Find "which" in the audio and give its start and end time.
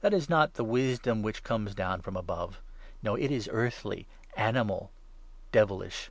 1.20-1.42